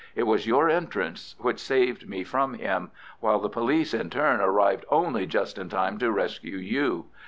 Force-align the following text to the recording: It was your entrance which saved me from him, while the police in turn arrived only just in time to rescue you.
It 0.15 0.23
was 0.23 0.47
your 0.47 0.67
entrance 0.67 1.35
which 1.37 1.59
saved 1.59 2.09
me 2.09 2.23
from 2.23 2.55
him, 2.55 2.89
while 3.19 3.37
the 3.37 3.49
police 3.49 3.93
in 3.93 4.09
turn 4.09 4.39
arrived 4.41 4.83
only 4.89 5.27
just 5.27 5.59
in 5.59 5.69
time 5.69 5.99
to 5.99 6.11
rescue 6.11 6.57
you. 6.57 7.05